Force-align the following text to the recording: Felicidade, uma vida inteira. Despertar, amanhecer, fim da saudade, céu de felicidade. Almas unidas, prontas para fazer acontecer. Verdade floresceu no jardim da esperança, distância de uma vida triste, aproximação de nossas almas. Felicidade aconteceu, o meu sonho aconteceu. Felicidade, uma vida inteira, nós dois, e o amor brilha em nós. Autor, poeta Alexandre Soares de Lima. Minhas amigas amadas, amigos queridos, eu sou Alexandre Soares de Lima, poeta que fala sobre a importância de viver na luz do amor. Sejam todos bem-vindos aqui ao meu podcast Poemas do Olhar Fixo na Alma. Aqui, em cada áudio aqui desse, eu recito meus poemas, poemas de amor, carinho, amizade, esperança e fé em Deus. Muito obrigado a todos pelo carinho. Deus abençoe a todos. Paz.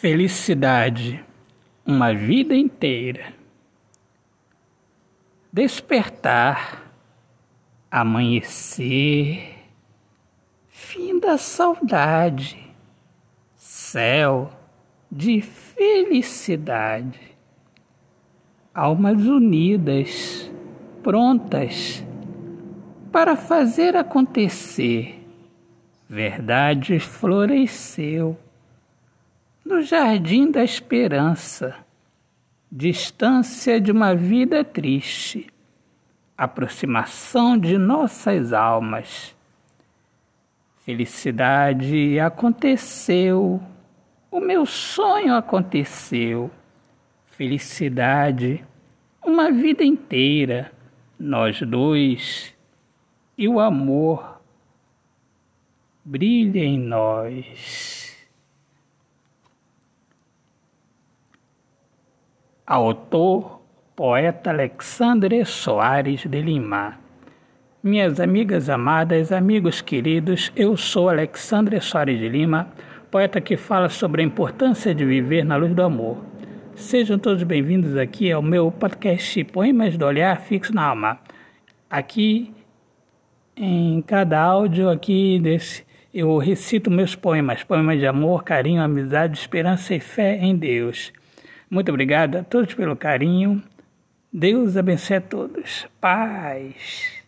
Felicidade, 0.00 1.22
uma 1.84 2.14
vida 2.14 2.56
inteira. 2.56 3.34
Despertar, 5.52 6.90
amanhecer, 7.90 9.58
fim 10.68 11.20
da 11.20 11.36
saudade, 11.36 12.74
céu 13.54 14.50
de 15.12 15.42
felicidade. 15.42 17.36
Almas 18.72 19.22
unidas, 19.26 20.50
prontas 21.02 22.02
para 23.12 23.36
fazer 23.36 23.94
acontecer. 23.94 25.22
Verdade 26.08 26.98
floresceu 26.98 28.38
no 29.70 29.82
jardim 29.82 30.50
da 30.50 30.64
esperança, 30.64 31.76
distância 32.70 33.80
de 33.80 33.92
uma 33.92 34.16
vida 34.16 34.64
triste, 34.64 35.46
aproximação 36.36 37.56
de 37.56 37.78
nossas 37.78 38.52
almas. 38.52 39.32
Felicidade 40.84 42.18
aconteceu, 42.18 43.62
o 44.28 44.40
meu 44.40 44.66
sonho 44.66 45.36
aconteceu. 45.36 46.50
Felicidade, 47.26 48.64
uma 49.24 49.52
vida 49.52 49.84
inteira, 49.84 50.72
nós 51.16 51.62
dois, 51.62 52.52
e 53.38 53.46
o 53.46 53.60
amor 53.60 54.42
brilha 56.04 56.58
em 56.58 56.76
nós. 56.76 58.09
Autor, 62.70 63.60
poeta 63.96 64.50
Alexandre 64.50 65.44
Soares 65.44 66.24
de 66.24 66.40
Lima. 66.40 67.00
Minhas 67.82 68.20
amigas 68.20 68.70
amadas, 68.70 69.32
amigos 69.32 69.80
queridos, 69.80 70.52
eu 70.54 70.76
sou 70.76 71.08
Alexandre 71.08 71.80
Soares 71.80 72.20
de 72.20 72.28
Lima, 72.28 72.68
poeta 73.10 73.40
que 73.40 73.56
fala 73.56 73.88
sobre 73.88 74.22
a 74.22 74.24
importância 74.24 74.94
de 74.94 75.04
viver 75.04 75.44
na 75.44 75.56
luz 75.56 75.74
do 75.74 75.82
amor. 75.82 76.18
Sejam 76.76 77.18
todos 77.18 77.42
bem-vindos 77.42 77.96
aqui 77.96 78.30
ao 78.30 78.40
meu 78.40 78.70
podcast 78.70 79.42
Poemas 79.46 79.96
do 79.96 80.06
Olhar 80.06 80.40
Fixo 80.40 80.72
na 80.72 80.84
Alma. 80.84 81.18
Aqui, 81.90 82.54
em 83.56 84.00
cada 84.00 84.40
áudio 84.40 84.88
aqui 84.88 85.40
desse, 85.40 85.84
eu 86.14 86.38
recito 86.38 86.88
meus 86.88 87.16
poemas, 87.16 87.64
poemas 87.64 87.98
de 87.98 88.06
amor, 88.06 88.44
carinho, 88.44 88.80
amizade, 88.80 89.36
esperança 89.36 89.92
e 89.92 89.98
fé 89.98 90.36
em 90.36 90.54
Deus. 90.54 91.12
Muito 91.70 91.88
obrigado 91.90 92.36
a 92.36 92.42
todos 92.42 92.74
pelo 92.74 92.96
carinho. 92.96 93.62
Deus 94.32 94.76
abençoe 94.76 95.16
a 95.16 95.20
todos. 95.20 95.86
Paz. 96.00 97.19